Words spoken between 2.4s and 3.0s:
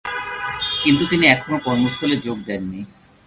দেননি।